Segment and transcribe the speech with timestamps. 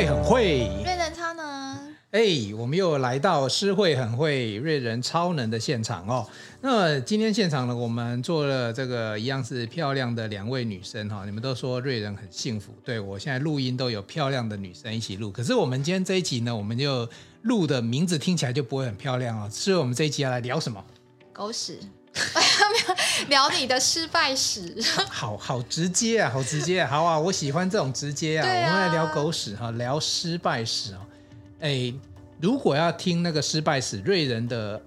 [0.00, 1.94] 会很会，瑞人超能。
[2.12, 2.22] 哎，
[2.56, 6.26] 我们又来到诗会很会瑞人超能的现场哦。
[6.62, 11.26] 那今天现场呢，我们做了这个一样是漂亮的两位女生哈。
[11.26, 15.30] 你们都说瑞人很幸福，对，我现在录音都有漂亮的女生一起录。
[15.30, 17.06] 可是我们今天这一集呢，我们就
[17.42, 19.50] 录的名字听起来就不会很漂亮哦。
[19.50, 20.82] 所以我们这一集要来聊什么？
[21.30, 21.78] 狗屎。
[23.28, 24.74] 聊你的失败史，
[25.10, 28.46] 好好直接啊，好直接啊， 好啊，我喜欢这种直接啊。
[28.46, 31.00] 啊我们来聊狗屎哈，聊失败史啊。
[31.60, 31.92] 哎，
[32.40, 34.80] 如果要听那个失败史，瑞人的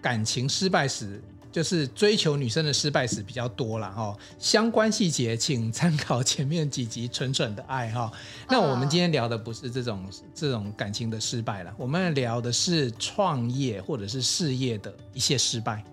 [0.00, 4.16] 感情失败史，就是追求女生的失败史比较多了哈。
[4.38, 8.10] 相关细节请参考前面几集《蠢蠢的爱》哈。
[8.48, 10.04] 那我们今天聊的不是这种
[10.34, 15.84] 这种感情的失败了，我们聊的是创业或者是事业的一些失败。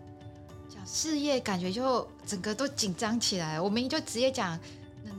[0.93, 4.59] 事业感觉就整个都紧张起来，我们就直接讲，
[5.05, 5.11] 嗯，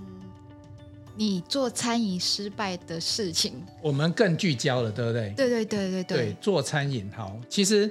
[1.17, 5.33] 你做餐饮失败的事情，我们更聚焦了，对不对？
[5.35, 7.35] 对对对对对，对做餐饮好。
[7.49, 7.91] 其实，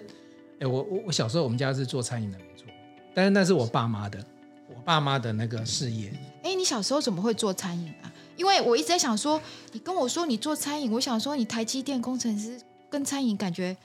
[0.60, 2.68] 哎，我我我小时候我们家是做餐饮的，没错，
[3.16, 4.24] 但是那是我爸妈的，
[4.70, 6.14] 我爸妈的那个事业。
[6.44, 8.14] 哎，你小时候怎么会做餐饮啊？
[8.38, 13.76] 因为我一直在想说，你跟我说你做餐饮，我想说你台积电工程师跟餐饮感觉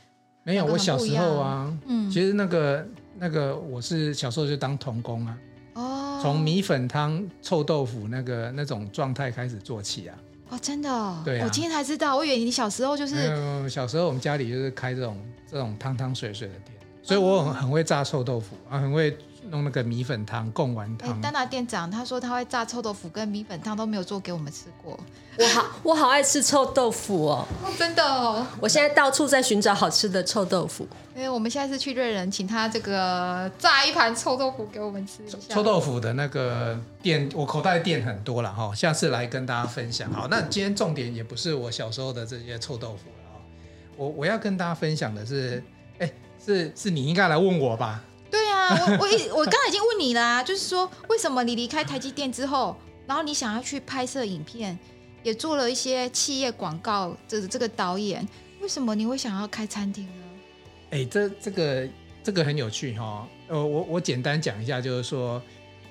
[0.43, 0.67] 没有。
[0.67, 2.87] 我小时候啊，嗯，其实那个。
[3.19, 5.39] 那个我是小时候就当童工啊，
[5.75, 10.17] 哦，从米粉汤、臭豆腐那个那种状态开始做起啊，
[10.51, 15.17] 哦，真的、哦，对、啊，我今天才知道，我以为你小时候就是，嗯，小时候我们家里就是开这种
[15.51, 19.17] 这种汤汤水水的店，所以我很很会炸臭豆腐啊，很会。
[19.51, 21.21] 弄那个米粉汤、贡丸汤。
[21.21, 24.99] 丹娜店长他说他会炸臭豆腐跟米粉汤，都没有做给我们吃过。
[25.39, 28.47] 我好，我好爱吃臭豆腐哦，哦真的哦。
[28.61, 30.87] 我现在到处在寻找好吃的臭豆腐。
[31.15, 35.39] 因为我们现在是去瑞仁，请他这个炸一盘臭豆腐给我们吃一下。
[35.49, 40.13] 臭豆腐的那个店，我口袋店很多了哈，下次来跟大家分享。
[40.13, 43.41] 好，那今天重点也不是我小时候的这些臭豆腐了啊，
[43.97, 45.63] 我我要跟大家分享的是，
[45.99, 46.13] 哎，
[46.45, 48.03] 是是你应该来问我吧。
[48.69, 54.79] 我我一我刚才已经问你啦，就是说为什么你离开台积电之后，然后你想要去拍摄影片，
[55.23, 58.27] 也做了一些企业广告，这这个导演，
[58.61, 60.25] 为什么你会想要开餐厅呢？
[60.91, 61.89] 哎，这这个
[62.23, 65.43] 这个很有趣哈、哦，呃，我我简单讲一下，就是说，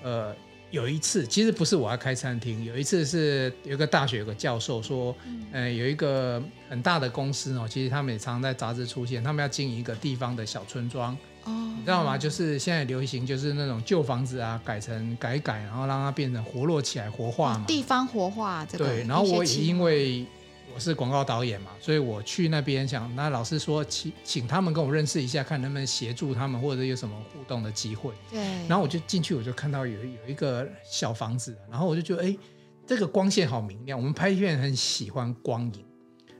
[0.03, 0.35] 呃。
[0.71, 2.65] 有一次，其实不是我要开餐厅。
[2.65, 12.17] 有一次是有一个大学有个教授说，嗯、呃，有一个很大的公司哦，其实他们也常常在杂志出现，他们要经营一个地方的小村庄，哦，你知道吗？
[12.17, 18.85] 就是现在流行就是那种旧房子啊，改成改改，然后让它变成活络起来，活化嘛，地方活化这个。
[18.85, 20.25] 对，然后我也因为。
[20.73, 28.11] 我是广告导演嘛，所以我去那边想，那老师说请请他们跟我认识一下，看能不能协助他们，或者有什么互动的机会。
[28.29, 28.41] 对。
[28.67, 32.37] 然后我就进去，我就看到有有一个小房子，然后我就觉得，哎，
[32.85, 33.97] 这个光线好明亮。
[33.97, 35.85] 我们拍片很喜欢光影，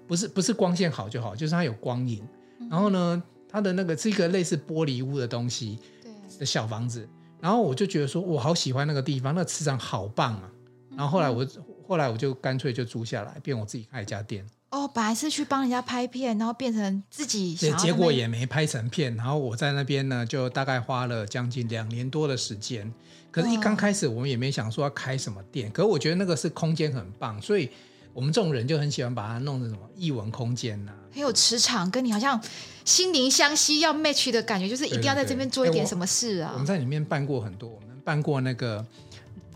[0.06, 2.22] 不是不是光线好就好，就是它有光影。
[2.70, 3.24] 然后呢，
[3.56, 7.08] 它的那个是一个类似玻璃屋的东西，对，的小房子。
[7.40, 10.52] 然后我就觉得说，我好喜欢那个地方，那个磁场好棒啊。
[10.92, 11.48] 然后后来我。
[11.88, 14.44] 后来我就干脆就租下来，变我自己开一家店。
[14.72, 17.78] 哦，本来是去帮人家拍片，然后变成自己想。
[17.78, 19.16] 结果也没拍成片。
[19.16, 22.92] 然后我在那边呢，就大概花了将近两年多的时间。
[23.30, 25.70] 可是，一刚开始我们也没想说要开什么店。
[25.70, 27.70] 哦、可是我觉得那个是空间很棒，所以
[28.16, 32.42] 我们这种人就很喜欢把它弄成什么异文空间呐、啊，很有磁场，跟你好像
[32.84, 36.50] 心灵相吸要 match 的感觉，就是一定要在这边做一点什么事啊。
[36.52, 38.84] 我，我们在里面办过很多，我们办过那个。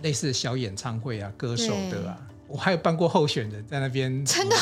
[0.01, 2.17] 类似小演唱会啊，歌手的啊，
[2.49, 4.55] 我还有办过候选人，在那边真的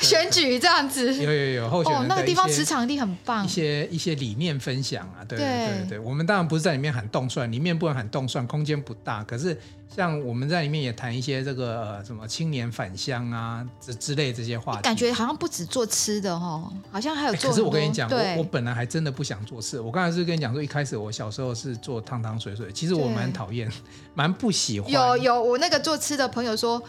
[0.00, 9.58] 选举这样子，有有有候选人哦，那个地方磁场力很棒，一些一些理念分享啊，对对对对，我们当然不是在里面喊动算，里面不能喊动算，空间不大，可是
[9.92, 17.50] 像我们在里面也谈一些这个呃什么青年返乡啊之之类这些话题，感觉好像不止做吃的哦，好像还有做。
[17.50, 23.68] 可是我跟你讲，我我本来还真的不想做吃，我刚才是跟你讲说，一开始我小时候是做汤汤水水，其实我蛮讨厌，
[24.14, 24.90] 蛮不喜欢。
[24.92, 26.80] 有有，我那个做吃的朋友说。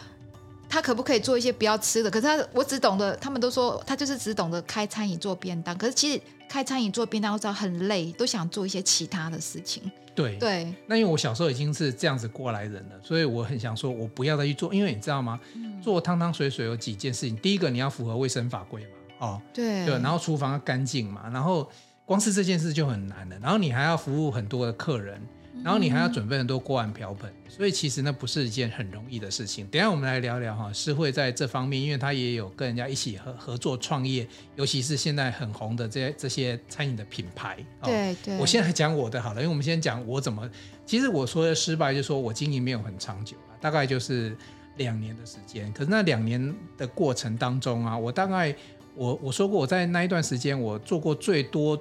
[0.74, 2.10] 他可不可以做一些不要吃的？
[2.10, 5.78] 可是他，我只懂得，他们都说他就是只懂得开餐饮做便当。
[5.78, 9.88] 可是其实开餐饮做便当，我知道很累，都想做一些其他的事情。
[10.16, 10.74] 对对。
[10.88, 14.74] 那因为我小时候已经是这样子过来人了，所以我很想说，我不要再去做。
[14.74, 15.38] 因为你知道吗？
[15.54, 17.36] 嗯、做汤汤水水有几件事情。
[17.36, 18.88] 第一个，你要符合卫生法规嘛，
[19.20, 19.94] 哦，对对。
[20.00, 21.70] 然后厨房要干净嘛，然后
[22.04, 23.38] 光是这件事就很难了。
[23.38, 25.22] 然后你还要服务很多的客人。
[25.62, 29.66] 然后你还要准备很多锅碗瓢盆，所以其实那不是一件很容易的事情。
[29.68, 37.56] 等一下我们来聊聊哈，诗会在这方面，因为他也有跟人家一起合合作创业，尤其是现在很红的这些这些餐饮的品牌。
[37.82, 38.36] 对对。
[38.38, 40.50] 我现在讲我的好了，因为我们先讲我怎么，
[40.84, 44.36] 其实我说的失败就是说我经营没有很长久，大概就是
[44.76, 45.72] 两年的时间。
[45.72, 48.54] 可是那两年的过程当中啊，我大概
[48.94, 51.80] 我我说过，我在那一段时间我做过最多、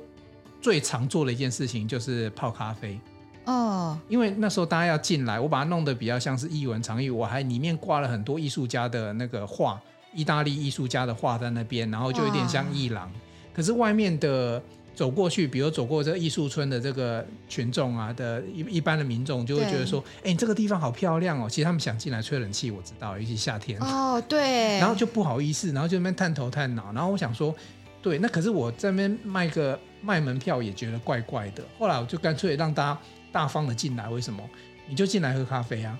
[0.61, 2.97] 最常做的一件事情就是泡咖啡。
[3.45, 9.81] 哦，因为那时候大家要进来，我把它弄得比较像是艺文场域，我还里面挂了很多艺术家的那个画，
[10.13, 13.11] 意大利艺术家的画在那边，然后就有点像艺廊。
[13.53, 14.61] 可是外面的
[14.95, 21.49] 走过去，比如走过这个艺术村的这个群众啊的一一般的民众，就会觉得说，哎，你这个地方好漂亮哦。
[21.49, 23.79] 其实他们想进来吹冷气，我知道，尤其夏天。
[23.81, 24.79] 哦，对。
[24.79, 26.93] 然后就不好意思，然后就那边探头探脑。
[26.93, 27.53] 然后我想说，
[28.01, 31.63] 对，那可是我在那边卖个卖门票也觉得怪怪的。
[31.77, 32.99] 后来我就干脆让大家。
[33.33, 34.41] 大方的进来，为什么？
[34.87, 35.97] 你就进来喝咖啡啊！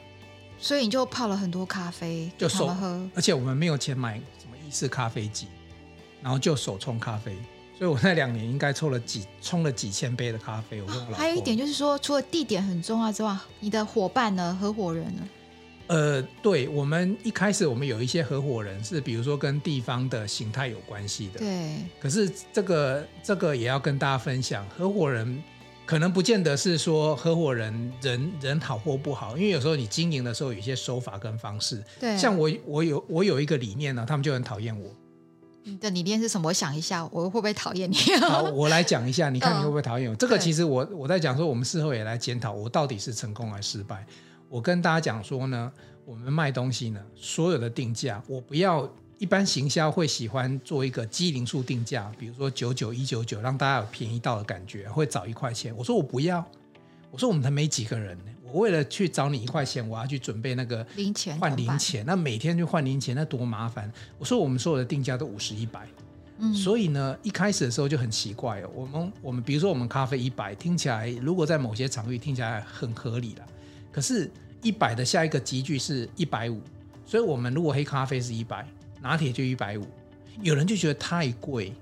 [0.60, 3.10] 所以你就泡了很多咖啡，就手喝。
[3.16, 5.48] 而且我们没有钱买什么意式咖啡机，
[6.22, 7.36] 然后就手冲咖啡。
[7.78, 10.82] 所以我那两年应该冲了几冲了几千杯的咖啡。
[10.82, 11.16] 我跟我老婆。
[11.16, 14.58] 还有一点就是说，除了地点很重要之外，你的伙伴呢？
[14.62, 15.28] 合伙人呢？
[15.88, 21.40] 呃，对，我们一开始我们有一些合伙人是，比如说跟地方的形态有关系的。
[21.40, 21.76] 对。
[22.00, 25.42] 可是这个这个也要跟大家分享，合伙人。
[25.86, 31.84] 可能不见得是说合伙人人人好或不好，因为有时候你经营的时候有一些手法跟方式。
[32.00, 34.90] 对，像我我有我有一个理念呢，他们就很讨厌我。
[35.66, 36.50] 你的理念是什么？
[36.50, 37.96] 我想一下，我会不会讨厌你？
[38.22, 40.16] 好，我来讲一下， 你看你会不会讨厌我？
[40.16, 44.06] 嗯、这个其实我我在讲说，我们事后也来检讨，我到底是成功还是失败。
[44.50, 45.72] 我跟大家讲说呢，
[46.06, 48.90] 我们卖东西呢，所有的定价，我不要。
[49.24, 55.74] 一般行销会喜欢做一个基零数定价，比如说九九一九九，让大家有便宜到的感觉，会找一块钱。
[55.78, 56.46] 我说我不要，
[57.10, 63.90] 我说我们才没几个人呢，我为了去找你一块钱，我要去准备那个零钱换零钱，那每天去换零钱，那多麻烦。
[64.20, 65.88] 我说我们所有的定价都五十一百，
[66.40, 68.70] 嗯，所以呢，一开始的时候就很奇怪哦。
[68.76, 73.46] 我们我们比如说我们咖啡一百，听起来如果在某些场域听起来很合理了，
[73.90, 74.30] 可是，
[74.62, 76.60] 一百的下一个集距是一百五，
[77.06, 78.68] 所以我们如果黑咖啡是一百。
[79.04, 79.86] 拿铁就一百五，
[80.42, 81.74] 有人就觉得太贵。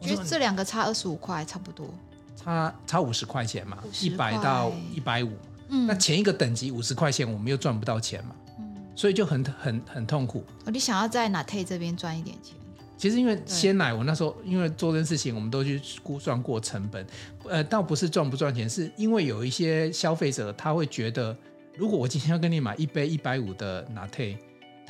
[0.00, 1.88] 我觉得这两个差二十五块差不多，
[2.34, 5.30] 差差五十块钱嘛，一百到一百五。
[5.68, 8.34] 嗯，那前一个等级五十块钱，我们又赚不到钱嘛。
[8.58, 10.44] 嗯，所以就很很很痛苦。
[10.64, 12.56] 哦，你想要在拿铁这边赚一点钱？
[12.98, 17.06] 其实因为鲜奶，我那时候因为做这件事情，我们都去估算过成本。
[17.48, 21.36] 呃，倒不是赚不赚钱，是因为有一些消费者他会觉得，
[21.76, 24.36] 如果我今天要跟你买一杯一百五的拿铁。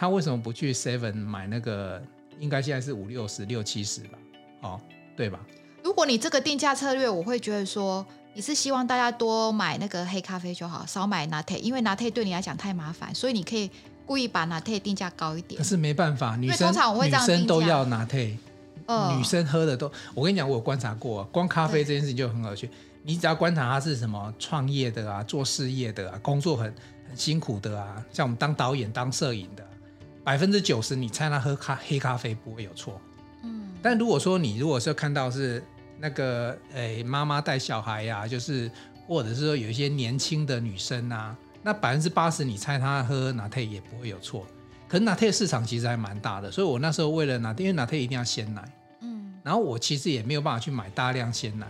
[0.03, 2.03] 他为什么不去 Seven 买那个？
[2.41, 4.19] 应该现在是五六十、六七十吧？
[4.63, 4.81] 哦，
[5.17, 5.39] 对吧？
[5.85, 8.05] 如果你这个定价策略，我会觉得说，
[8.35, 13.71] 你是希望大家多买那个黑咖啡就好，少买拿铁，因为拿铁对你来讲太麻烦，所以你可以
[14.05, 15.57] 故意把拿铁定价高一点。
[15.57, 18.37] 可是没办法，女生通常我会这样女生都要拿铁，
[18.87, 19.89] 呃、女生喝的都。
[20.15, 22.69] 我跟你讲，我有观察过，光咖啡这件事情就很有趣。
[23.05, 26.65] 你只要观察他是什么创业的啊，做事业的啊，工作很
[27.09, 29.65] 很辛苦的啊，像我们当导演、当摄影的。
[30.25, 33.01] 百分之九十，你猜他喝咖黑咖啡不会有错。
[33.43, 35.63] 嗯，但如果说你如果是看到是
[35.99, 38.71] 那个诶妈妈带小孩呀、啊，就是
[39.07, 44.47] 或者是说有一些年轻的女生啊，那百分之八十你猜他喝拿铁也不会有错。
[44.89, 48.63] 可是拿铁市场其实还蛮大的，所以我那时候为了拿铁，因为拿铁一定要鲜奶，
[49.01, 51.67] 嗯，然后我其实也没有办法去买大量鲜奶，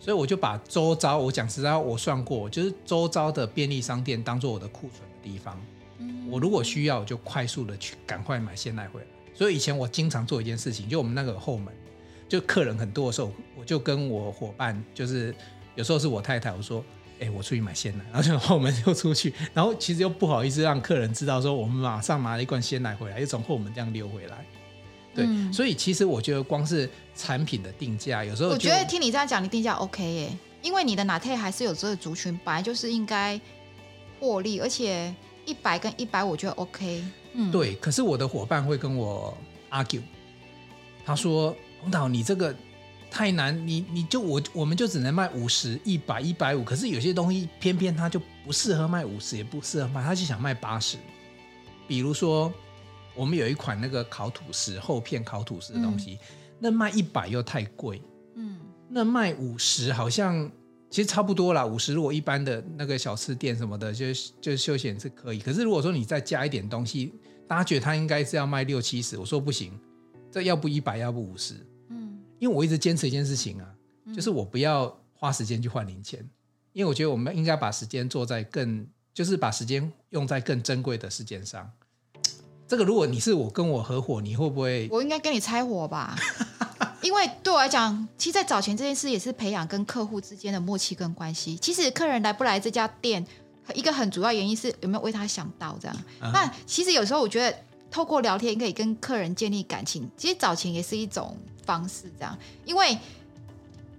[0.00, 5.58] 所以我就把周遭我讲实在话，我算过，就是周遭的便利商店当做我的库存的地方。
[6.28, 9.06] 我如果需要，就快速的去赶快买鲜奶回来。
[9.34, 11.74] 所以以前我经常做一件事情，就我们那个后门，
[12.28, 15.34] 就客人很多的时候，我就跟我伙伴，就是
[15.74, 16.84] 有时候是我太太，我说
[17.18, 24.44] ：“哎，我出去买鲜奶。”然后就后门就出去，然后其实又不好意思让客人知道说我们马上拿了一罐鲜奶回来，又从后门这样溜回来。
[25.12, 30.28] 对，嗯、所以其实我觉得光是产品的定价，有时候我觉得听你这样讲，你定价 OK 耶，
[30.62, 33.40] 因为你的拿铁还是有这个族群，本来就是应该
[34.20, 35.12] 获利，而且。
[35.46, 37.04] 一百跟一百，我觉得 OK。
[37.32, 37.74] 嗯，对。
[37.76, 39.36] 可是我的伙伴会跟我
[39.70, 40.02] argue，
[41.04, 42.54] 他说：“洪导，你这个
[43.10, 46.62] 太难，你你就我我们就只能卖五十、一百、一百五。
[46.64, 50.96] 可是有些东西偏偏他就不适合卖五十，也不适合卖，他就想卖八十。
[51.86, 52.52] 比如说，
[53.14, 56.26] 我们有一款那个烤吐司厚片烤吐司的东西，嗯、
[56.60, 58.00] 那卖一百又太贵。
[58.36, 58.58] 嗯，
[58.88, 60.50] 那卖五十好像。”
[60.94, 64.06] 其实差不多啦，五十如果一般的那个小吃店什么的，就
[64.40, 65.40] 就休闲是可以。
[65.40, 67.12] 可是如果说你再加一点东西，
[67.48, 69.72] 大家觉得他应该是要卖六七十，我说不行，
[70.30, 71.54] 这要不一百，要不五十。
[71.88, 73.66] 嗯，因为我一直坚持一件事情啊，
[74.14, 76.24] 就是我不要花时间去换零钱，
[76.72, 81.68] 因为我觉得我们应该把时间做在更，就是把时间用在更珍贵的时间上。
[82.68, 84.88] 这个如果你是我跟我合伙，你会不会？
[84.92, 86.14] 我应该跟你拆伙吧。
[87.04, 91.54] 因为对我来讲，其实，在找钱这件事也是培养跟客户之间的默契跟关系。
[91.58, 93.24] 其实客人来不来这家店，
[93.74, 95.96] 一个很主要原因是有没有为他想到这样。
[96.22, 97.54] 嗯、那其实有时候我觉得
[97.90, 102.36] 透过聊天可以跟客人建立感情，其实找钱也是一种方式这样。
[102.64, 102.96] 因为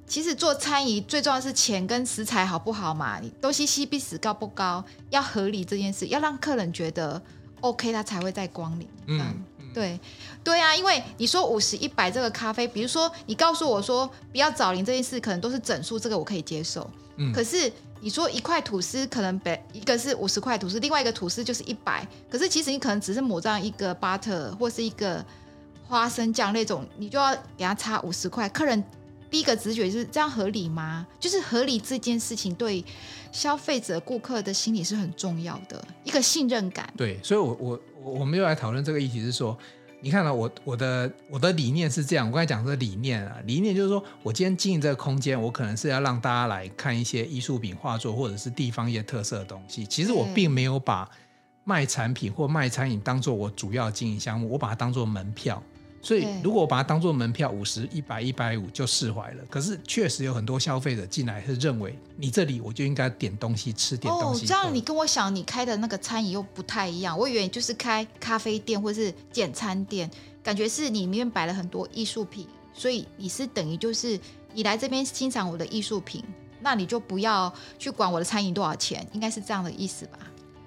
[0.07, 7.21] 其实做餐饮最重要的是钱跟食材好不好嘛，你东西 CP 值高不高，要合理这件事，要让客人觉得
[7.61, 8.87] OK，他才会再光临。
[9.05, 9.43] 嗯，
[9.75, 9.99] 对
[10.43, 16.89] 对啊，因为你说五十一百这个咖啡，比如说你告诉我说不要找零这件事，可能都是整数，这个我可以接受。
[17.17, 17.71] 嗯，可是。
[18.01, 25.25] 你说一块吐司可能别一个是五十块吐司，另外一个吐司就是一百，可是其实你可能只是抹上一个 butter 或是一个
[25.87, 28.47] 花生酱那种，你就要给他差五十块。
[28.49, 28.83] 客人
[29.31, 31.07] 第一个直觉就是这样合理吗？
[31.19, 32.83] 就是合理这件事情对
[33.31, 36.93] 消费者顾客的心理是很重要的一个信任感。
[36.95, 39.57] 对，所以我我我我们又来讨论这个议题是说。
[40.01, 49.83] 你看到我我的我的理念是这样，我刚才讲这个理念啊，理念就是说我今天经营这个空间，我可能是要让大家来看一些艺术品画作或者是地方一些特色的东西。
[49.83, 51.09] 其实我并没有把
[51.63, 55.63] 卖产品或卖餐饮当做我主要经营项目，我把它当做门票。
[56.05, 59.43] 所以，如果我把它当做门票，五十、一百、一百五就释怀了。
[59.49, 64.45] 可是，确实有很多消费者进来是认为，你这里我就应该点东西吃点东西。
[64.45, 67.17] 哦，这样你跟我想你开的那个餐饮又不太一样。
[67.17, 70.07] 我以为就是开咖啡店或是简餐店，
[70.43, 74.19] 感觉是里面摆了很多艺术品，所以你是等于就是
[74.53, 76.23] 你来这边欣赏我的艺术品，
[76.61, 80.19] 那你就不要去管我的餐饮多少钱，应该是这样的意思吧？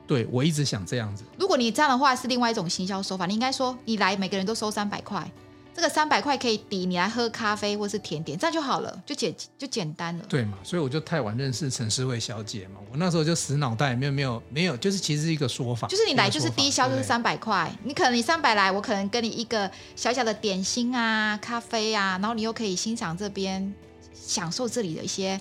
[0.09, 1.23] 对，我一直想这样子。
[1.39, 5.31] 如果你这样的话是另外一种行销手法，你应该说你来每个人都收三百块，
[5.75, 10.25] 这个三百块可以抵你来喝咖啡或是甜点，这样就好了，就简就简单了。
[10.27, 10.57] 对嘛？
[10.65, 23.75] 所以我就太晚认识陈诗慧小姐嘛，我那时候就死脑袋，没有没有没有，就是其实是一个说法，就是你来就是低消就是三百块，你可能你三百来，我可能跟你一个小小的点心啊、咖啡啊，然后你又可以欣赏这边，
[24.15, 25.39] 享受这里的一些。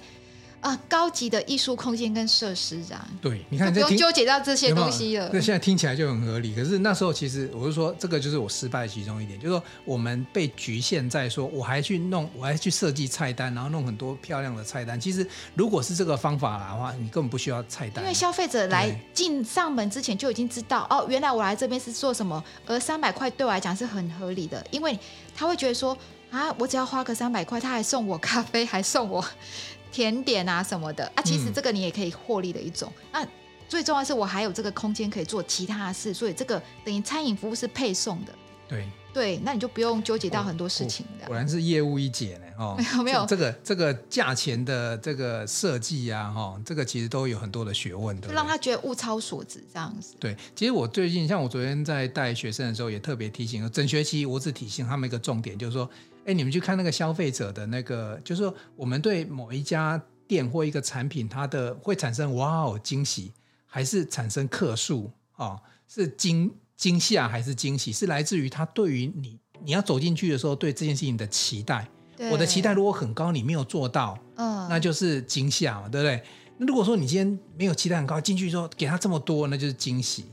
[0.60, 5.30] 啊，高级的艺术空间跟设施这样，对，你看不用纠结到这些东西了。
[5.32, 15.00] 那现在听起来就很合理，可是那时候其实我是说，这个就是我失败的其中一点，就是说我们被局限在说，我还去弄，我还去设计菜单，然后弄很多漂亮的菜单。
[15.00, 24.98] 其实如果是这个方法的话，你根本不需要菜单，因为消费者来进上门之前就已经知道，哦，原来我来这边是做什么，而三百块对我来讲是很合理的，因为
[25.36, 25.96] 他会觉得说，
[26.32, 29.24] 啊，我只要花个三百块，他还送我咖啡，还送我。
[29.98, 32.94] 甜点啊什么的啊，其实这个你也可以获利的一种。
[32.98, 33.28] 嗯、那
[33.68, 38.32] 最重要的是我还有这个空间可以做其他的事，所以这个等于餐饮服务是配送的。
[38.68, 41.26] 对对，那你就不用纠结到很多事情的。
[41.26, 50.16] 果然是业务一姐呢，哦， 没有没有，这个这个价钱的这个设计啊，哈、哦，这个其实都有很多的学问的，就让他觉得物超所值这样子。
[50.20, 55.90] 对，其实我最近像我昨天在带学生的时候，也特别提醒，整学期我只提醒他们一个重点，就是说，
[56.26, 60.02] 哎，你们去看那个消费者的那个，就是说我们对某一家。
[60.30, 63.32] 店或一个产品，它的会产生哇哦惊喜，
[63.66, 65.56] 还是产生客诉啊？
[65.88, 67.94] 是惊惊吓还是惊喜？
[67.94, 71.88] 是来自于他对于你你要走进去的时候对这件事情的期待。
[72.32, 76.22] 我的期待如果很高，你没有做到，嗯，那就是惊吓嘛，对不对？
[76.58, 80.26] 那如果说你今天没有期待很高，进去之后给他这么多，那就是惊喜。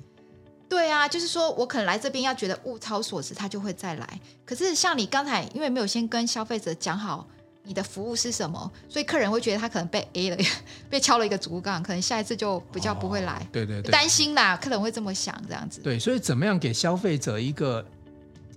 [0.68, 4.20] 对啊，就是说我可能来这边要觉得物超所值，他就会再来。
[4.44, 7.26] 可是像你刚才，因为没有先跟消费者讲好。
[7.66, 8.70] 你的服务是什么？
[8.90, 10.36] 所以客人会觉得他可能被 A 了，
[10.90, 13.36] 被敲了一个竹杠，可能下一次就比较不会来。
[13.36, 15.80] 哦、对对对，担心啦，客人会这么想，这样子。
[15.80, 17.82] 对，所以怎么样给消费者一个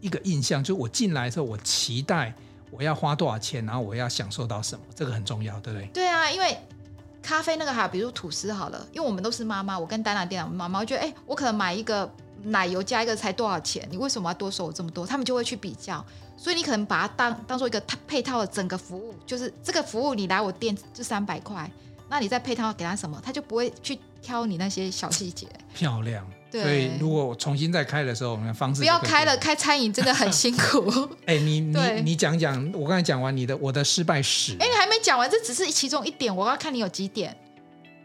[0.02, 0.62] 一个印象？
[0.62, 2.36] 就是我进来的时候，我期待
[2.72, 5.88] 我要花多少钱，然后我要享受到什么，这个很重要，对不对？
[5.94, 6.58] 对啊，因为
[7.22, 12.10] 咖啡那个还有，比如吐司好了，因为我们都是妈妈，我跟丹娜店长妈妈，我觉得哎，我可能买一个
[12.44, 13.88] 奶油加一个才多少钱？
[13.90, 15.06] 你为什么要多收我这么多？
[15.06, 16.06] 他们就会去比较。
[16.40, 21.70] 所以你可能把它当当做一个配套的整个服务，就是这个服务你来我店就三百块，
[22.08, 25.48] 那你再配套给他什么，他就不会去挑你那些小细节。
[25.74, 26.37] 漂亮，对。
[26.52, 30.90] 所以如果我重新再开的时候，我们的方式不要开了，开餐饮真的很辛苦。
[31.26, 34.54] 哎、欸，你你你讲讲，我刚才讲完你的我的失败史。
[34.54, 37.36] 哎、欸，你还没讲完，这只是其中一点，我要看你有几点。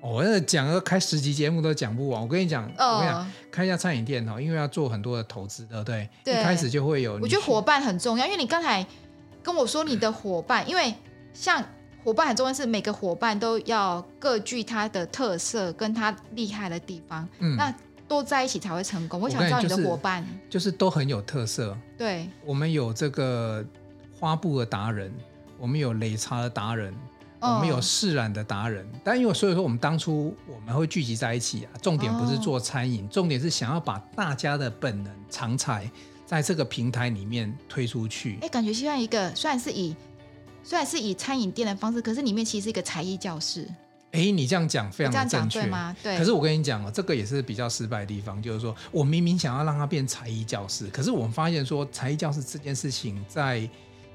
[0.00, 2.20] 我那讲个开十集节目都讲不完。
[2.20, 6.08] 我跟你讲，哦、我跟你讲，开一家餐饮店哦，因为要做很多的投资，对不对？
[6.25, 6.40] 对。
[6.40, 7.16] 一开始就会有。
[7.22, 8.84] 我觉得伙伴很重要，因为你刚才
[9.44, 10.92] 跟我说你的伙伴，因为
[11.32, 11.64] 像
[12.02, 17.72] 伙伴很重要，是每个伙伴都要各具他的特色跟他厉害的地方，嗯，那
[18.12, 19.19] 都在一起才会成功。
[19.19, 21.76] 我想知道你的伙伴，就是，就是都很有特色。
[21.97, 23.64] 对，我们有这个
[24.19, 25.11] 花布的达人，
[25.59, 26.95] 我们有擂茶的达人。
[27.45, 35.90] 我们有释然的达人，但因为所以说我们当初我们会聚集在一起啊，重点不是做餐饮，重点是想要把大家的本能长才
[36.25, 38.38] 在这个平台里面推出去。
[38.42, 39.97] 哎，感觉像一个虽然是以
[40.62, 43.69] 虽然是以餐饮店的方式，可是里面其实是一个才艺教室。
[44.12, 45.97] 哎，你这样讲非常的正确吗？
[46.02, 46.16] 对。
[46.19, 53.69] 可是我跟你讲哦，这个也是比较失败的地方，就是说我明明想要让他变才艺教师，可是我们发现说才艺教师这件事情在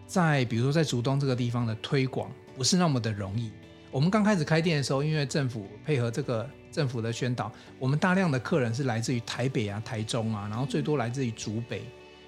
[0.06, 3.52] 在比如说在竹东这个地方的推广不是那么的容易。
[3.90, 11.82] 我们刚开始开店的时候，因为政府配合这个政府的宣导，我们大量的客人是来自于台北啊、台中啊，然后最多来自于竹北。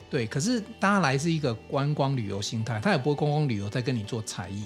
[0.09, 4.63] 对，可是大家来自一个观光旅游心态，他也不会观光旅游再跟你做才艺，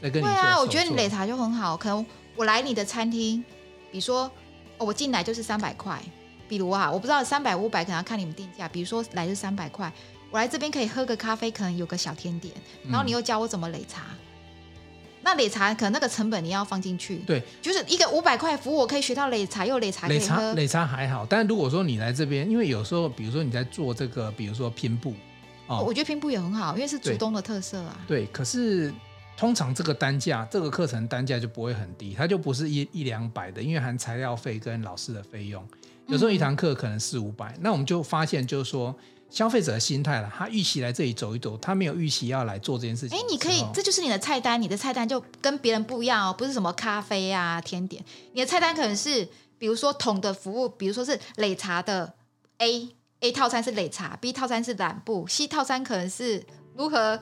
[0.00, 0.32] 再跟你做。
[0.32, 2.06] 对啊，我觉得你擂茶就很好，可能。
[2.36, 3.44] 我来你的餐厅，
[3.92, 4.30] 比如说，
[4.78, 6.02] 哦、我进来就是三百块，
[6.48, 9.92] 比如啊，我不知道三百五百可能要看你们定价，比如说来就三百块，
[10.30, 12.52] 我来这边可以喝个咖啡，可能有个小甜点，
[12.88, 14.18] 然后你又教我怎么擂茶，嗯、
[15.22, 25.14] 那擂茶可能那个成本你要放进去，对，就是一个五百块服务，我可以学到擂茶又擂茶可以喝，擂茶擂茶还好，但如果说你来这边，因为有时候比如说你在做这个，比如说拼布，
[25.68, 28.92] 哦，我觉得拼布也很好，因为是竹东的特色啊，对，对，可是。
[29.36, 35.66] 通常这个单价，这个课程单价就不会很低，它就不是一一两百的，因为含材料费跟老师的费用，
[36.06, 37.54] 有时候一堂课可能四五百。
[37.60, 38.94] 那我们就发现，就是说
[39.28, 43.18] 消费者的心态了，他预期来这里走一走，他没有预期要来做这件事情。
[43.18, 52.14] 哎，你可以，这就是你的菜单，你的菜单就跟别人不一样哦，不是什么咖啡啊、甜点，你的菜单可能是，比如说桶的服务，比如说是擂茶的
[52.58, 52.88] A
[53.20, 56.44] A 套餐是擂茶，B 套餐是染布，C 套餐可能是
[56.76, 57.20] 如何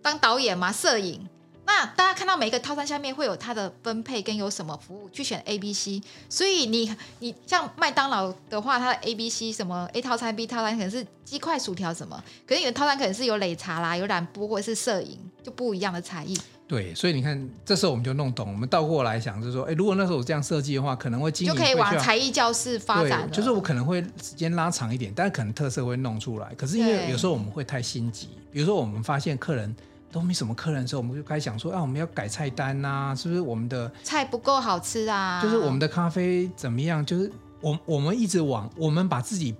[0.00, 1.28] 当导演嘛，摄影。
[1.64, 6.02] 那大家看到每一个套餐下面会有它的分配跟有什么服务，去选 A、B、C。
[6.28, 16.36] 所以你你像麦当劳的话，它的 A、B、C 什么 A 套餐、B 套餐可能是鸡块、薯条什么，可是你的套餐可能是有擂茶啦、有染布或者是摄影，就不一样的才艺。
[16.66, 23.30] 对，所以你看，这时候我们就弄懂，我们倒过来想，就是说，哎，如果那时候我这样设计的话，可能会经营就可以往才艺教室发展。
[23.30, 26.52] 就是我可能会时间拉长一点，但是可能特色会弄出来。
[26.56, 29.74] 可是因为有时候我们会太心急，比如说我们发现客人。
[30.12, 35.40] 都没什么客人的时候，我们就开始想说，啊，我们要改菜单呐、啊，是不是我们的菜不够好吃啊？
[35.42, 37.04] 就是我们的咖啡怎么样？
[37.04, 39.54] 就是我我们一直往我们把自己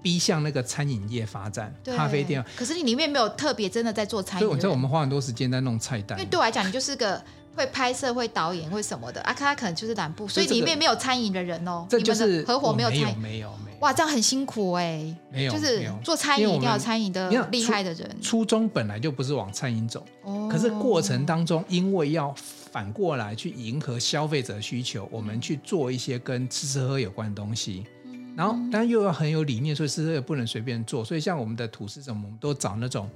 [0.00, 2.42] 逼向那个餐饮业发展，咖啡店。
[2.56, 6.18] 可是你里面没有特别真的在做餐饮，所以我知道我们花很多时间在弄菜单。
[6.18, 7.22] 因为对我来讲，你就是个
[7.54, 11.86] 会拍摄、会导演、会什么的啊，他可能就是南部，所以里面没有餐饮的人哦。
[11.90, 13.67] 这就是合伙没有餐饮，没有没有。
[13.80, 18.16] 哇，这样很辛苦哎、欸，没有，就是做餐饮一定要有餐饮的厉害的人。
[18.20, 31.04] 初衷本来就不是往餐饮走，哦、可是过程当中，因为要反过来去迎合消费者需求，我们去做一些跟吃吃喝喝有关的东西，嗯、然后但又要很有理念，所以吃吃喝也不能随便做。
[31.04, 33.08] 所以像我们的吐司什么，我们都找那种。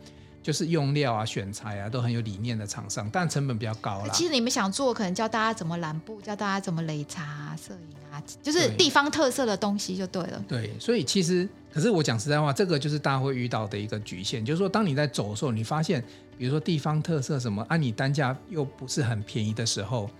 [0.42, 4.08] 就是用料啊、选材啊，都很有理念的厂商，但成本比较高啦。
[4.12, 10.44] 其实你们想做，可能教大家怎么蓝布，教大家怎么擂茶、啊、摄影啊，就是地方特色的东西就对了。
[10.48, 16.02] 对，所以其实，可是我讲实在话，这个就是大家会遇到的一个局限，就是说，当你在走的时候，你发现，
[16.36, 20.10] 比如说地方特色什么，按、啊、你单价又不是很便宜的时候，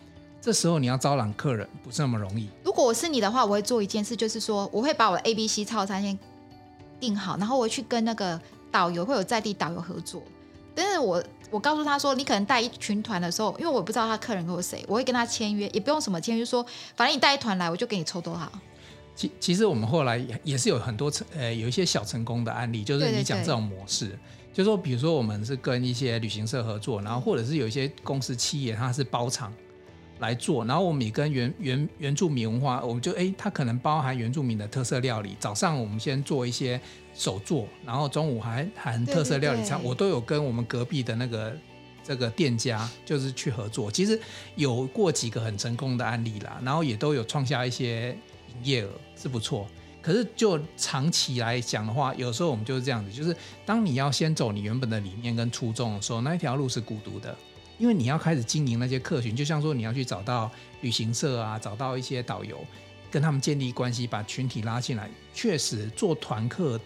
[0.41, 2.49] 这时候你要招揽客人不是那么容易。
[2.63, 6.17] 如果我是你的话，我会做一件事，就是说，我会把我的 A、B、C 套餐先
[7.01, 8.41] 定好，然后我会去跟那个。
[8.73, 10.23] 导游会有在地导游合作，
[10.75, 16.65] 但是我我告诉他说，你可能带一群团的时候，因为我不知道他客人有谁，我会跟他签约，也不用什么签约，就说
[16.97, 18.51] 反正你带一团来，我就给你抽多少。
[19.15, 24.19] 其其实我们后来也是有很多成呃有一些小成功的案例，就是你讲这种模式，
[24.53, 29.53] 就是说比如说我们是跟一些旅行社合作，然后或者是有一些公司企业它是包场。
[30.19, 35.37] 来做，然后我们也跟原原原住民文化，我们就哎，它可能包含原住民的特色料理。
[35.41, 36.81] 早上我们先做一些
[37.15, 41.57] 手做，然后中午还含特色料理餐，我都有跟我们隔壁的那个
[42.03, 43.91] 这个店家就是去合作。
[43.91, 44.21] 其实
[44.57, 48.17] 有过几个很成功的案例啦，然后也都有创下一些
[48.49, 49.67] 营业额，是不错。
[50.01, 57.37] 可是就长期来讲的话，有时候我们就是这样子，就是当你要先走你原本的理念跟初衷的时候，那一条路是孤独的。
[57.79, 60.51] 因为你要开始经营那些客群，就像说你要去找到
[60.83, 62.65] 旅行社啊，找到一些导游，
[63.11, 65.11] 跟他们建立关系，把群体拉进来。
[65.35, 66.79] 确实做团客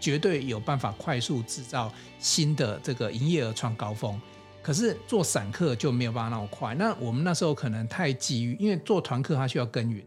[0.00, 4.18] 绝对有办法快速制造新的这个营业额创高峰，
[4.62, 6.74] 可是做散客就没有办法那么快。
[6.74, 10.04] 那我们那时候可能太急于，因为做团客它需要耕耘，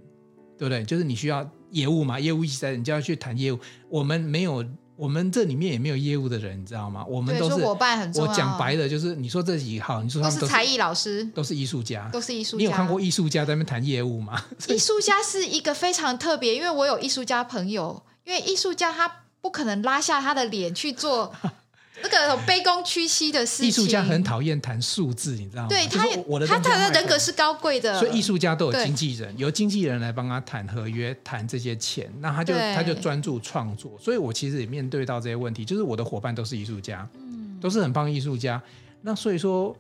[0.58, 0.84] 对不对？
[0.84, 3.60] 就是你需要业务嘛，业务一直在，你就要去谈业务。
[3.88, 4.66] 我们没有。
[4.96, 7.04] 我们这里面也没有业务的人，你知道吗？
[7.10, 8.30] 我们都是伙伴，很重要。
[8.30, 12.58] 我讲白的，就是你说这几号，你说他们都是才艺老师，都是艺术家，都是艺术家。
[12.60, 14.40] 你有看过艺术家在那边谈业务吗？
[14.70, 21.32] 艺术家是一个非常特别，因为我有艺术家朋友，因为艺术家他不可能拉下他的脸去做。
[22.02, 25.70] 那个卑躬屈膝的事情，艺术家很讨厌谈数字，你知道吗？
[25.70, 33.92] 对，他也，他他的人格是高贵的，所以艺术家都有经纪人，由经纪人来帮他谈合约，谈这些钱，那他就他就专注创作。
[34.02, 38.62] 所以我其实也面对到这些问题，就是我的伙伴都是艺术家，嗯，都是很棒艺术家。
[39.02, 39.74] 那所以说，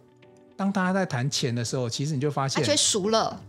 [0.55, 3.41] 当大家在谈钱的时候，其实你就发现，他觉得熟了。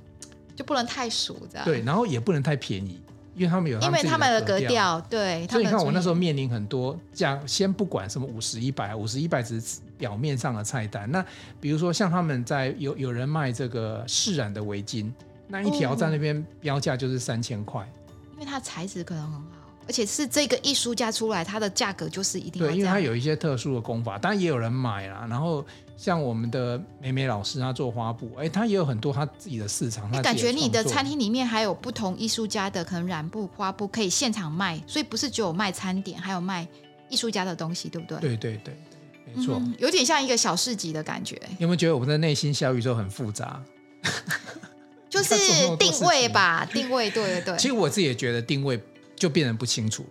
[0.57, 3.00] 就不能太熟，这样对，然后也不能太便宜，
[3.35, 5.47] 因为他们有他因为他们的格调，对。
[5.49, 11.11] 所以你看，我那时候面临很多这样，先不管什么五十一百，五十一百只是表面上的菜单。
[11.11, 11.25] 那
[11.61, 15.11] 比如说像他们在有有人卖这个释染的围巾，
[15.49, 17.87] 那一条在那边标价就是三千块，
[18.35, 19.42] 因为它材质可能很好。
[19.87, 25.27] 而且是这个艺术家出来，它的价格就是一定要对，因为它有一些特殊的功法，当然也有人买啦。
[25.29, 25.62] 然后
[25.96, 30.11] 像我们的美美老师，她做花布，哎，她也有很多她自己的市场。
[30.12, 36.66] 你感觉你的餐厅里面还有不同艺术家的可能染布、花布可以现场卖，所以不是只有卖餐点，还有卖
[37.09, 38.18] 艺术家的东西，对不对？
[38.18, 41.40] 对对对对，没错、嗯，有点像一个小市集的感觉。
[41.50, 43.62] 你有没有觉得我们的内心小宇宙很复杂？
[45.09, 45.37] 就是
[45.76, 47.57] 定位吧，定位，对对对。
[47.57, 48.83] 其实我自己也觉得定位
[49.14, 50.04] 就变得不清楚。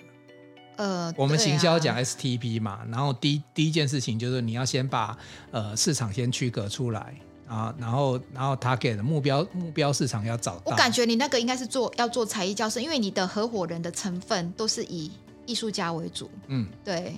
[0.76, 5.16] 呃，我们行销讲 STP 嘛，啊、然后第一第一件事情就是你要先把
[5.52, 7.14] 呃市场先区隔出来
[7.48, 10.72] 啊，然后然后他给的目标目标市场要找到。
[10.72, 15.12] 我感觉你那个应该是做要做才艺教室，因为你的合伙人的成分都是以
[15.46, 16.30] 艺术家为主。
[16.48, 17.14] 嗯，对。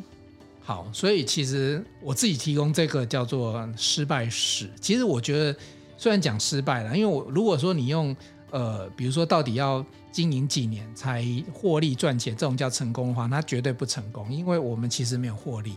[0.61, 4.69] 好，所以其实我自己提供这个叫做失败史。
[4.81, 5.57] 其实我觉得
[5.97, 8.15] 虽然讲失败了，因为我如果说你用
[8.51, 9.85] 呃，比如说到底要。
[10.15, 15.75] 经营几年才获利赚钱，这种叫成功的话，那绝对不成功，因为我们其实没有获利，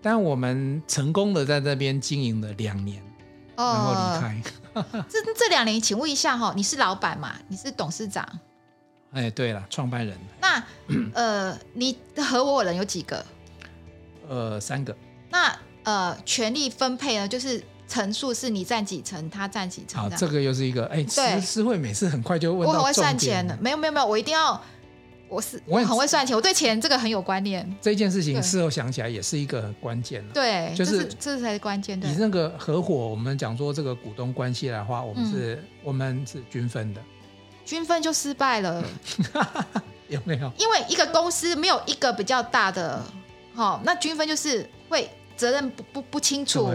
[0.00, 3.02] 但我们成功的在这边经营了两年，
[3.56, 4.42] 然后离开。
[4.74, 7.34] 呃、 这这两年，请问一下哈，你是老板嘛？
[7.48, 8.24] 你是董事长？
[9.10, 10.16] 哎，对了，创办人。
[10.40, 10.62] 那
[11.12, 13.26] 呃，你的合伙人有几个？
[14.28, 14.96] 呃，三个。
[15.30, 17.26] 那呃，权力分配呢？
[17.26, 17.60] 就是。
[17.90, 20.00] 层数是你占几层，他占几层。
[20.00, 22.68] 好，这个又是一个哎，诗诗慧每次很快就问到。
[22.68, 24.62] 我很会算钱的，没有没有没有，我一定要，
[25.28, 27.68] 我是我很会算钱，我对钱这个很有观念。
[27.82, 30.24] 这件事情事后想起来也是一个关键。
[30.32, 32.00] 对，就是这才是关键。
[32.00, 37.00] 以那个合伙，我们讲说这个股东关系来的话，我们是、嗯、我们是均分的，
[37.64, 38.84] 均分就失败了，
[40.06, 40.52] 有没有？
[40.56, 43.02] 因为一个公司没有一个比较大的，
[43.52, 46.70] 好，那均分就是会责任不不不清楚。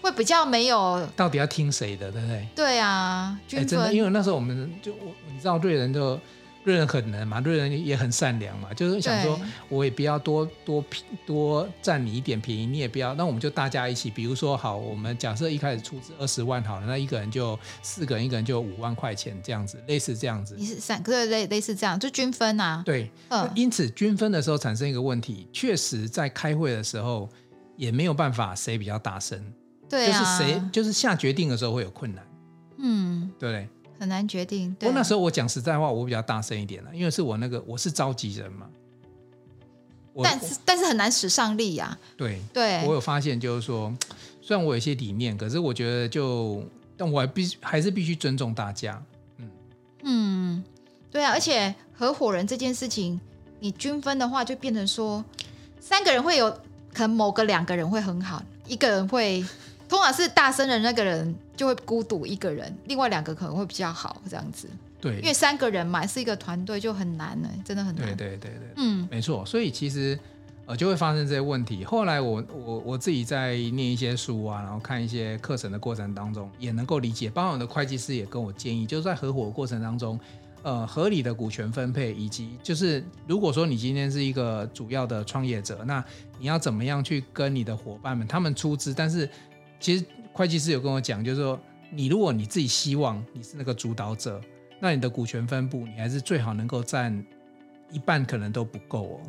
[0.00, 2.48] 会比较没有，到底要听谁的，对不对？
[2.54, 3.38] 对啊。
[3.46, 6.18] 真的，因为那时候我们就我，你知道瑞人就
[6.64, 10.84] 瑞人很能嘛，瑞人也很善良嘛，就是想说我也不要多多
[11.24, 20.56] 多占你一点便宜，你也不要，那我们就大家一起，比如说好，我们假设一开始出资二十万好了，那一个人就四个人，一个人就五万块钱这样子，类似这样子。
[20.58, 22.82] 你是三个类类似这样，就均分啊。
[22.84, 23.48] 对，嗯。
[23.54, 27.28] 因此均分的时候产生一个问题，确实在开会的时候
[27.76, 29.42] 也没有办法谁比较大声。
[29.88, 32.24] 对啊，就是谁，就是下决定的时候会有困难，
[32.78, 33.68] 嗯，对不对？
[33.98, 34.72] 很难决定。
[34.74, 38.68] 不过那时候我讲实在话，我比较大声一点了，因为是我那个我是召集人嘛。
[40.22, 41.98] 但是但是很难使上力呀、啊。
[42.16, 43.92] 对对，我有发现，就是说，
[44.40, 46.62] 虽然我有一些理念，可是我觉得就，
[46.96, 49.02] 但我还必须还是必须尊重大家。
[49.38, 49.50] 嗯
[50.04, 50.64] 嗯，
[51.10, 53.20] 对啊，而且合伙人这件事情，
[53.58, 55.24] 你均分的话，就变成说
[55.80, 56.50] 三个人会有
[56.92, 59.44] 可能某个两个人会很好，一个人会。
[59.88, 64.68] 通常是大声的那个人就会孤独一个人，另外两个可能会比较好这样子。
[65.00, 68.04] 对，因为三个人嘛，是一个团队就很难了，真的很难。
[68.04, 69.46] 对对对对，嗯，没错。
[69.46, 70.18] 所以其实
[70.66, 71.84] 呃就会发生这些问题。
[71.84, 77.30] 后来我我我自己在念一些书啊，然后看一些课程的过程当中，也能够理解。
[77.30, 80.18] 包括我的会计师也跟我建议，就是在合伙的过程当中，
[80.64, 86.04] 呃，合理的股权分配，以及就是如果说你今天是一个主要的创业者，那
[86.40, 89.28] 你要怎么样去跟你的伙伴们他们出资，但是。
[89.80, 91.58] 其实会计师有跟我讲，就是说，
[91.90, 94.40] 你如果你自己希望你是那个主导者，
[94.80, 97.24] 那你的股权分布，你还是最好能够占
[97.90, 99.20] 一半，可能都不够哦，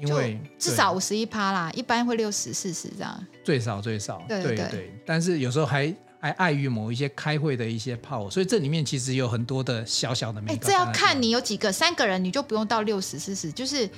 [0.00, 4.92] 因为至少五十一趴啦，一般会六十四十这样，最少最少，对对。
[5.06, 10.42] 但是有时候还还碍于某一些开会的一些 power，所以这里面其实有很多的小小的。
[10.48, 13.88] 哎，这要看你有几个，三个人你就不用到六十四十，就是。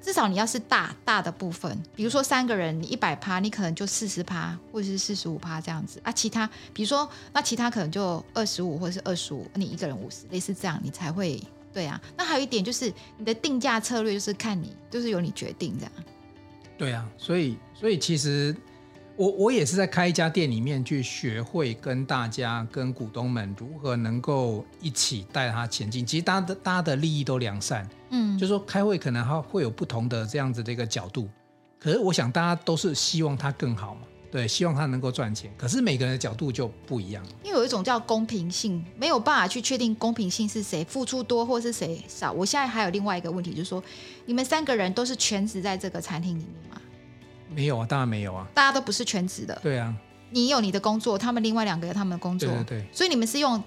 [0.00, 6.12] 至少你要是大大的部分，比如说三个人，你一百趴，你可能就四十趴，或者是四十五趴这样子啊。
[6.12, 12.00] 其他，比如说那其他可能就二十五或者是二十五，你一个人五十，类似这样，你才会对啊。
[12.16, 15.92] 那还有一点就是你的定价策略，就是看你，就是由你决定这样。
[16.78, 18.54] 对啊，所以所以其实。
[19.18, 26.04] 我我也是在开一家店里面去学会跟大家、跟股东们如何能够一起带他前进。
[26.04, 31.28] 其实大家的大家的利益都良善，嗯，就是说开会可能他会有不同的这样子的一个角度，
[31.78, 35.50] 可是我想大家都是希望他更好嘛，对，希望他能够赚钱。
[35.56, 42.32] 可是每个人的角度就不一样，因为有一种叫公平性，没有办法去确定公平性是谁付出多或是谁少。
[42.32, 43.82] 我现在还有另外一个问题，就是说
[44.24, 46.80] 你们三个人都是全职在这个餐厅里面吗？
[47.48, 49.58] 没有啊，当然没有啊，大家都不是全职的。
[49.62, 49.94] 对啊，
[50.30, 52.86] 你有你的工作，他们另外两个有他们的工作，对对对。
[52.92, 53.62] 所以你们是用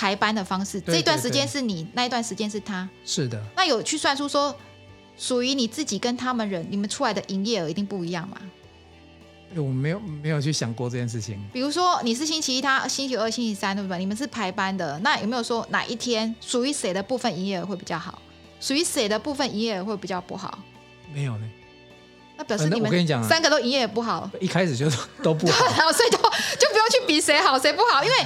[0.00, 2.88] 排班的方式，对对对这段时间是你，那一段时间是他。
[3.04, 4.56] 是的，那有去算出说，
[5.18, 8.38] 属于你自己跟他们人，你们出来的营业额一定不一样嘛？
[9.56, 11.38] 我没有没有去想过这件事情。
[11.52, 13.98] 比如说你是星期一，他星期二、星期三，对不对？
[13.98, 18.22] 你们是排班的，那有没有说哪一天属于谁的部分营业额会比较好？
[18.58, 20.58] 属于谁的部分营业额会比较不好？
[21.12, 21.50] 没有呢。
[22.38, 24.30] 那表示你们我跟你讲，三个都营业额不好。
[24.40, 24.90] 一开始就
[25.22, 28.16] 都不好，然 后所以就就不用去比谁好谁不好，因为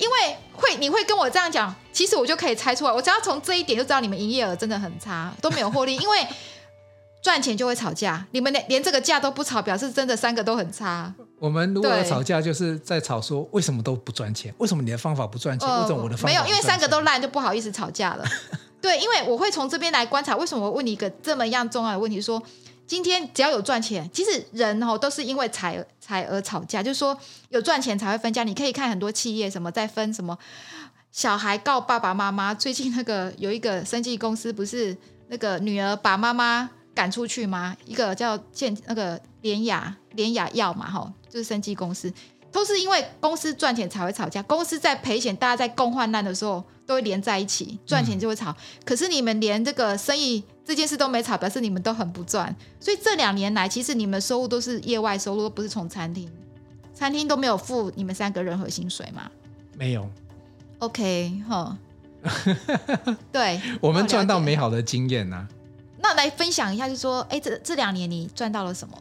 [0.00, 6.26] 因为会你会跟我这样讲，其实我就可以猜出来，我只要从这一点就知道你们营业额真的很差，都没有获利， 因为。
[7.22, 11.12] 赚钱就会吵架，你们连连这个架都不吵，表示真的三个都很差。
[11.38, 16.46] 我们如果要吵架，就是在吵说为什么都不赚钱，为什么你的方法不赚钱，呃、为什么我的方法没有？
[16.46, 18.24] 因为三个都烂，就不好意思吵架了。
[18.80, 22.46] 对，因为我会从这边来观察，为什么我问你一个这么样重要的问题说，说
[22.90, 27.16] 今天只要有赚钱，其实人哦都是因为财财而吵架，就是说
[27.50, 28.42] 有赚钱才会分家。
[28.42, 30.36] 你可以看很多企业什么在分什么
[31.12, 34.96] 小孩告爸爸妈妈，最近那个有一个生技公司不是
[35.28, 36.68] 那个女儿把妈妈。
[36.92, 37.74] 赶出去吗？
[37.86, 42.12] 一个叫建那个联雅联雅药嘛，哈，就是生技公司，
[42.50, 44.42] 都是因为公司赚钱才会吵架。
[44.42, 48.50] 公司在赔钱，大家在共患难的时候都会连在一起，赚钱就会吵。
[48.50, 52.52] 嗯、可是你们连这个生意这件事都没吵，表示你们都很不赚。
[52.80, 56.28] 所以这两年来，其实你们收入都是业外收入，都不是从餐厅，
[56.92, 59.30] 餐厅都没有付你们三个任何薪水嘛？
[59.78, 60.10] 没有。
[60.80, 61.78] OK，哈，
[63.30, 65.48] 对，我们赚到美好的经验呐、啊。
[65.98, 68.98] 那来分享一下，就是说，哎，这这两年你赚到了什么？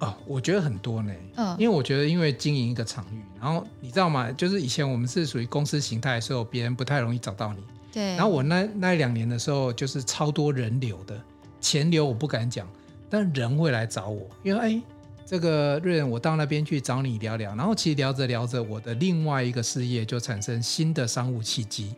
[0.00, 1.12] 哦，我觉得很多呢。
[1.36, 4.30] 嗯，因为我觉得，因为经营一个场域，然后你知道吗？
[4.32, 7.62] 就是以前我们是属于公司形态的时候，别人不太容易找到你。
[7.92, 8.14] 对。
[8.14, 11.20] 然后我那那两年的时候，就是超多人流的，
[11.60, 12.68] 钱流我不敢讲，
[13.10, 14.82] 但人会来找我，因为哎，
[15.26, 21.94] 这个瑞仁，我到那边去找你聊聊，然后其实聊着聊着，我的另外一个事业就产生新的商务契机。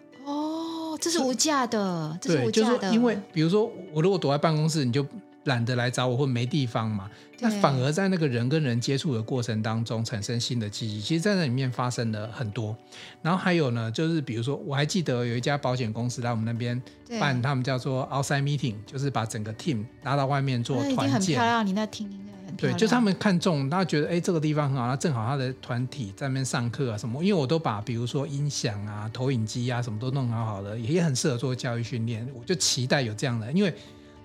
[1.02, 2.76] 这是无价的，这是无价的。
[2.76, 5.02] 就是因为比如说，我如果躲在办公室，你就
[5.44, 7.11] 懒得来找我，或没地方嘛。
[7.42, 11.00] 那反而在那个人跟人接触的过程当中，产生新的记忆。
[11.00, 12.76] 其实，在那里面发生了很多。
[13.22, 16.81] 然后还有呢，就是比如说，我还记得有一家保险公司来我们那边
[17.18, 20.96] 办，他们叫做 outside meeting，就是把整个 team 拉到外面做团建。
[20.96, 22.31] 那很漂亮，你那听音乐。
[22.59, 32.29] 对，就是他们看中，他觉得哎，这个地方很好，他正好他的团体在那边上课啊什么，因为我都把比如说音响啊、投影机啊什么都弄好好的，也很适合做教育训练。
[32.38, 33.72] 我就期待有这样的，因为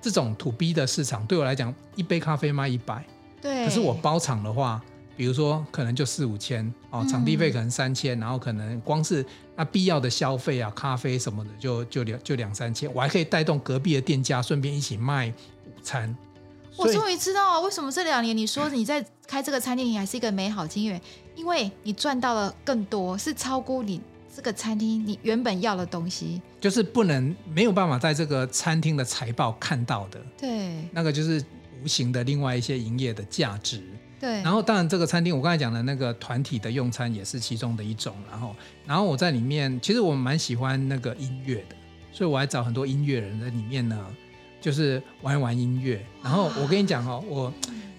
[0.05, 3.03] 这种 to B 的市场对我来讲，一杯咖啡卖一百，
[3.41, 3.65] 对。
[3.65, 4.79] 可是我包场的话，
[5.17, 15.33] 比如说可能就四五千哦，场地费可能三千，然后可能光是那必要的消费啊，咖啡什么的就就两就两三千，我还可以带动隔壁的店家，顺便一起卖
[15.65, 16.15] 午餐。
[16.77, 21.01] 我终于知道啊为什么这两年你说你在开这个餐厅，你还是一个美好经验，
[21.35, 23.99] 因为你赚到了更多，是超过你
[24.35, 31.41] 这个餐厅你原本要的东西，就是不能没有办法在这个餐厅的财报看到的，对，那个就是
[31.81, 33.81] 无形的另外一些营业的价值，
[34.19, 34.41] 对。
[34.41, 41.75] 然后当然这个餐厅我刚才讲的那个团体的用餐也是其中的一种，然后然后我在里面其实我蛮喜欢那个音乐的，
[42.11, 44.05] 所以我还找很多音乐人在里面呢。
[44.61, 47.53] 就是玩一玩音乐，然后我跟你讲哦，我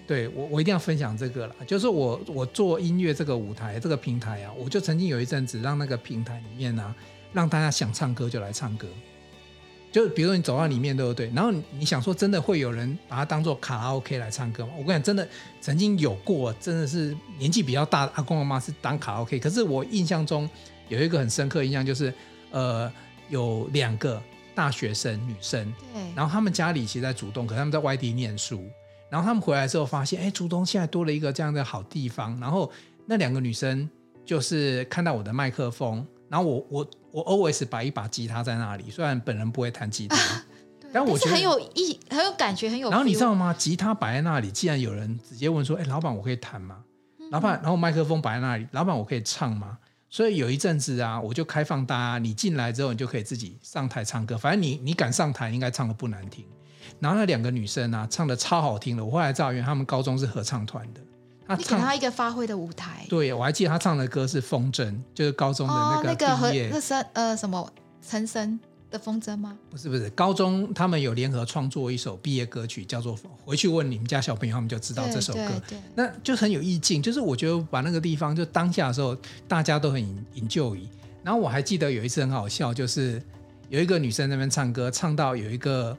[0.07, 6.95] 对我我一定要分享这个了，就是我我做音乐这个舞台这个平台啊，我就曾经有一阵子让那个平台里面呢、啊，
[7.33, 8.87] 让大家想唱歌就来唱歌，
[9.91, 11.29] 就比如说你走到里面对不对？
[11.35, 14.71] 然后你想说真的会有人把它当做卡拉 OK 来唱歌吗？
[14.77, 15.27] 我跟你讲，真的
[15.59, 20.49] 曾经有过，真的是年纪比较大的阿公阿妈是当卡拉 OK，可是我印象中
[20.87, 22.13] 有一个很深刻印象就是，
[22.51, 22.89] 呃，
[23.29, 24.21] 有两个。
[24.55, 28.67] 大学生女生，对，然后他们家里其实在主动，可是他们在外地念书，
[29.09, 32.37] 然后他们回来之后发现，哎，竹东现在多了一个这样的好地方。
[32.39, 32.71] 然后
[33.05, 33.89] 那两个女生
[34.25, 40.45] 就是看到我的麦克风，然后我我我 always 摆一把吉他在那里，虽然本人不会弹吉他，啊、
[40.91, 42.89] 但我觉得很有意，很有感觉，很有。
[42.89, 43.53] 然后你知道吗？
[43.53, 46.83] 吉他摆在那里，既然有人直接问说，哎，老板我可以弹吗？
[47.19, 49.77] 嗯、老板，然后麦克风摆在那里，老板我可以唱吗？
[50.09, 54.37] 所以有一阵子啊，我就开放大家，你进来之后，你就可以自己上台唱歌。
[54.37, 56.45] 反正你你敢上台，应该唱的不难听。
[56.99, 59.03] 然后那两个女生啊，唱的超好听的。
[59.03, 61.01] 我后来知道，原来他们高中是合唱团的。
[61.47, 63.05] 他你给他一个发挥的舞台。
[63.09, 65.97] 对，我还记得他唱的歌是《风筝》，就是高中的那个。
[65.97, 67.69] 哦，那个和那声呃什么
[68.07, 68.59] 陈升。
[68.89, 69.57] 的风筝吗？
[69.69, 75.61] 不是不是，高中他们有联合创作一首毕业歌曲，叫做《回去问你们家小朋友》，他们就知道这首歌。
[75.93, 77.03] 那就很有意境。
[77.03, 79.13] 就是我觉得把那个地方，就当下的时候，
[79.45, 80.01] 大家都很
[80.35, 80.79] enjoy。
[81.21, 83.21] 然后我还记得有一次很好笑，就是
[83.67, 85.97] 有一个女生在那边唱歌，唱到有一个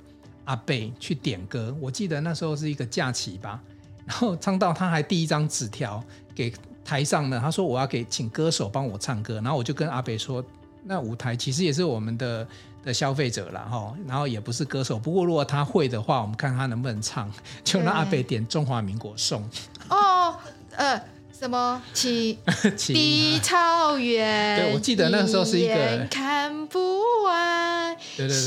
[0.48, 1.76] 阿贝去点歌。
[1.78, 3.60] 我记得那时候是一个假期吧，
[4.06, 6.02] 然后唱到他还递一张纸条
[6.34, 6.50] 给
[6.82, 10.42] 台上呢，他说我要给请歌手帮我唱歌，然后我就跟阿贝说，
[10.84, 12.48] 那舞台其实也是我们的
[12.82, 17.30] 的消费者啦哈，然后也不是歌手，不过如果他会的话，我们看他能不能唱，
[17.62, 19.46] 就让阿北点中华民国颂。
[19.90, 20.34] 哦，
[20.76, 21.00] 呃。
[21.38, 21.80] 什么？
[21.94, 27.96] 起 的草原，对，我记得那时候是一个看不完。
[28.16, 28.44] 对对对，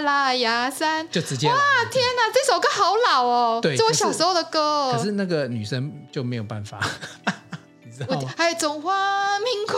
[0.00, 1.54] 拉雅山，就直接哇！
[1.90, 4.92] 天哪，这首歌好老哦，对，是我小时候的歌。
[4.92, 6.80] 可是那个女生就没有办法。
[8.06, 9.76] 我还有中华民国，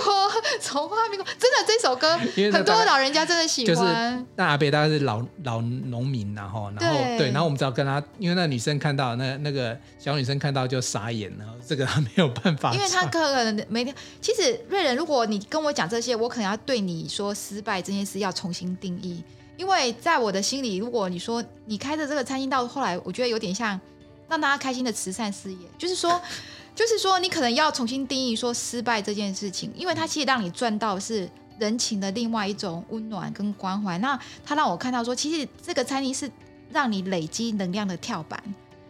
[0.61, 2.18] 中华民国，真的这首歌，
[2.52, 3.74] 很多老人家真的喜欢。
[3.74, 12.74] 就是那阿北大概是老老农民然后，然后对，对，然后我们只要跟他，因为那女生看到那那个小女生看到就傻眼了，这个他没有办法。
[12.74, 19.24] 因为他可能每天，其实瑞仁，如果你跟我讲这些，我可能要对你说失败这件事要重新定义，
[19.61, 23.79] 因为在我的心里，如果你说你开的这个餐厅到后来，我觉得有点像
[24.27, 26.18] 让大家开心的慈善事业，就是说。
[26.73, 33.99] 就是说，你可能要重新定义说失败这件事情，因为它其实让你赚到是人情的另外一种温暖跟关怀。
[33.99, 36.31] 那它让我看到说，其实这个餐厅是
[36.70, 38.42] 让你累积能量的跳板。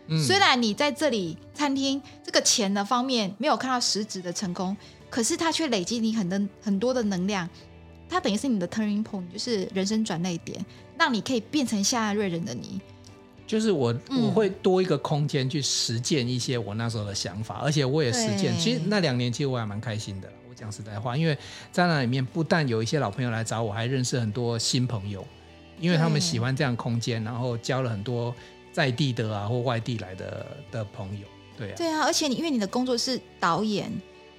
[0.07, 4.77] 嗯，虽然你在这里餐厅这个钱的方面没有看到实质的成功，
[5.09, 7.49] 可是它却累积你很多很多的能量。
[8.11, 10.62] 它等于是你的 turning point，就是人生转捩点，
[10.99, 12.81] 让你可以变成现在瑞人的你。
[13.46, 18.57] 就是我我会多一个空间去实践一些我那时候的想法，而且我也实践。
[18.59, 20.29] 其实那两年其实我还蛮开心的。
[20.49, 21.37] 我讲实在话，因为
[21.73, 25.27] 在那里面不但有一些老朋友来找我，还认识很多新朋友，
[25.81, 28.33] 因为他们喜欢这样空间，然后交了很多
[28.73, 31.27] 在地的啊或外地来的的朋友。
[31.59, 33.90] 对啊，对啊，而且你因为你的工作是导演，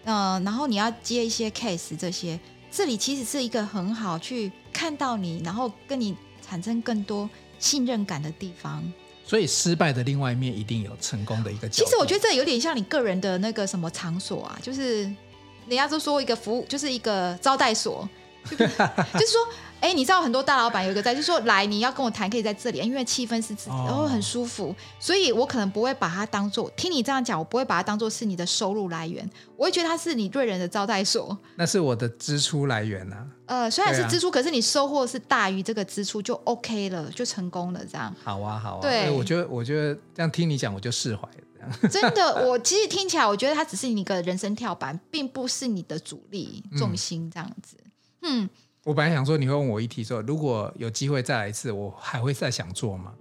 [0.06, 2.40] 呃，然后你要接一些 case 这些，
[2.72, 7.30] 这里其实是一个很好去看到你，然后跟你产生更多
[7.60, 8.82] 信任感的地方。
[9.26, 11.68] 所以失败的另外一面一定有成功的一个。
[11.68, 18.08] 其实我觉得这有点像你个人的那个什么场所啊，就是人家都说一个服务，就是一个招待所，
[18.50, 19.48] 就， 就是说。
[19.82, 31.36] 哎，你知道很多大老板有一个在，就是说来你要跟我谈，可以在这里，因为气氛是自己，然后很舒服，所以我可能不会把它当做听你这样讲，我不会把它当做是你的收入来源，我会觉得它是你对人的招待所。
[31.56, 33.28] 那是我的支出来源呐、啊。
[33.48, 38.16] 呃，虽然是支出，啊、可是你收获是大于这个支出，就 OK 了，就成功了，这样。
[38.24, 38.80] 好啊，好啊。
[38.82, 41.78] 对，我觉得，我觉得这样听你讲，我就释怀了。
[41.90, 47.78] 真的，我其实听起来，我觉得它只是你一个人生跳板，并不是你的主力重心，这样子。
[48.22, 48.44] 嗯。
[48.44, 48.50] 嗯
[48.84, 53.14] 我本来想说，你会问我一题，说如果有机会再来一次，我还会再想做吗？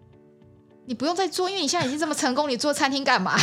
[0.86, 3.36] 你不用再做，因为你现在已经这么成功，你做餐厅干嘛？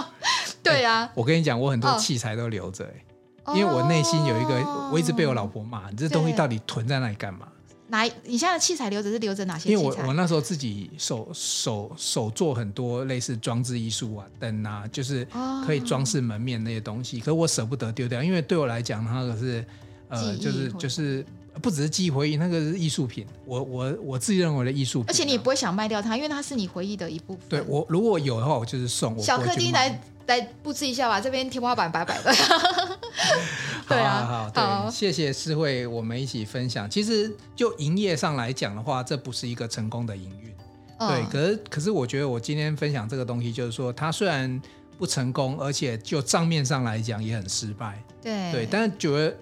[0.62, 3.04] 对呀、啊欸，我跟你讲，我很多器材都留着、欸
[3.44, 7.48] 哦，因为我内心有一个，我一直被我老婆骂，你这东西到底囤在那里干嘛？
[7.88, 8.02] 哪？
[8.24, 9.70] 你现在的器材留着是留着哪些？
[9.70, 15.26] 因为我我那时候自己手手手做很多类似装置艺术啊，灯啊，就是
[15.66, 19.64] 可以装饰门面那些东西，可是我舍不得丢掉，因为对我来讲，那个是
[20.10, 21.24] 呃，就是就是。
[21.62, 23.26] 不只是记忆回忆，那个是艺术品。
[23.46, 27.42] 我我我自己认为的艺术品，而且你也不会想卖掉它，因为它是你回忆的一部分。
[27.48, 29.18] 对，我如果有的话，我就是送。
[29.20, 32.34] 小客厅来来布置一下吧，这边天花板白白的。
[33.88, 36.88] 对啊，好，好，对，好，谢谢诗慧，我们一起分享。
[36.90, 40.52] 其实就营业上来讲的话，这不是一个成功的营运。
[40.98, 41.08] 嗯。
[41.08, 44.60] 对，可是可是我觉得我今天分享这个东西，就是说它虽然
[44.98, 48.02] 不成功，而且就账面上来讲也很失败。
[48.20, 49.36] 对对，但是觉得。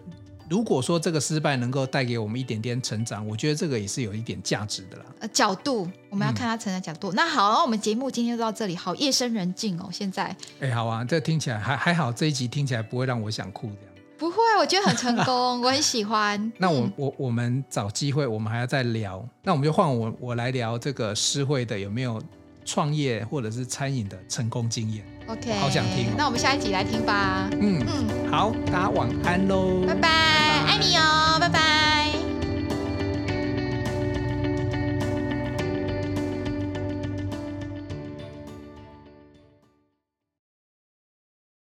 [0.52, 5.04] 如果说这个失败能够带给我们一点点成长，我觉得这个也是有一点价值的啦。
[5.20, 7.10] 呃，角度我们要看它成长角度。
[7.10, 8.76] 嗯、那好，那我们节目今天就到这里。
[8.76, 10.36] 好，夜深人静哦，现在。
[10.60, 13.94] 哎，好啊，这听起来还还好，这一集听起来不会让我想哭这样。
[14.18, 16.38] 不会，我觉得很成功，我很喜欢。
[16.58, 19.26] 那我我我们找机会，我们还要再聊。
[19.42, 22.22] 那我们就换我我来聊这个诗慧的有没有
[22.64, 25.04] 创业或者是餐饮的成功经验。
[25.26, 27.48] OK，好想听、那我们下一集来听吧。
[27.60, 31.21] 嗯嗯，好，大家晚安喽，拜拜，爱你哦。